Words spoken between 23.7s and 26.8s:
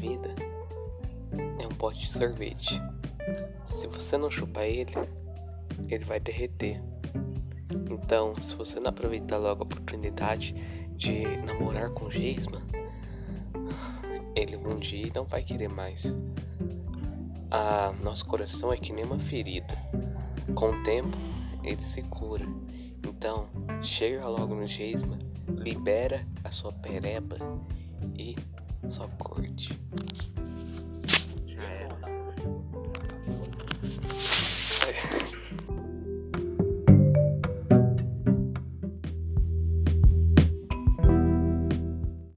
chega logo no Geisma, libera a sua